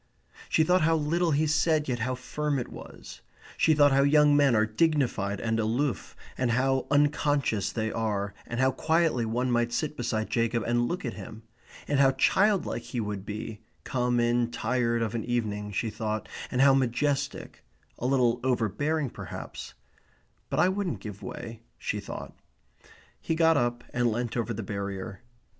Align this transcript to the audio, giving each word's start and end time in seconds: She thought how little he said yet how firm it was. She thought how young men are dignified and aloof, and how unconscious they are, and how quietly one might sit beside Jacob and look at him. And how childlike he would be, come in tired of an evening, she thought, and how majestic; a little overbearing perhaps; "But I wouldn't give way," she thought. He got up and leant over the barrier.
She 0.49 0.63
thought 0.63 0.81
how 0.81 0.95
little 0.95 1.29
he 1.29 1.45
said 1.45 1.87
yet 1.87 1.99
how 1.99 2.15
firm 2.15 2.57
it 2.57 2.69
was. 2.69 3.21
She 3.55 3.75
thought 3.75 3.91
how 3.91 4.01
young 4.01 4.35
men 4.35 4.55
are 4.55 4.65
dignified 4.65 5.39
and 5.39 5.59
aloof, 5.59 6.15
and 6.39 6.49
how 6.49 6.87
unconscious 6.89 7.71
they 7.71 7.91
are, 7.91 8.33
and 8.47 8.59
how 8.59 8.71
quietly 8.71 9.25
one 9.27 9.51
might 9.51 9.71
sit 9.71 9.95
beside 9.95 10.31
Jacob 10.31 10.63
and 10.65 10.87
look 10.87 11.05
at 11.05 11.13
him. 11.13 11.43
And 11.87 11.99
how 11.99 12.13
childlike 12.13 12.81
he 12.81 12.99
would 12.99 13.27
be, 13.27 13.59
come 13.83 14.19
in 14.19 14.49
tired 14.49 15.03
of 15.03 15.13
an 15.13 15.23
evening, 15.23 15.71
she 15.71 15.91
thought, 15.91 16.27
and 16.49 16.61
how 16.61 16.73
majestic; 16.73 17.63
a 17.99 18.07
little 18.07 18.39
overbearing 18.43 19.11
perhaps; 19.11 19.75
"But 20.49 20.59
I 20.59 20.67
wouldn't 20.67 21.01
give 21.01 21.21
way," 21.21 21.61
she 21.77 21.99
thought. 21.99 22.33
He 23.19 23.35
got 23.35 23.55
up 23.55 23.83
and 23.93 24.11
leant 24.11 24.35
over 24.35 24.51
the 24.51 24.63
barrier. 24.63 25.21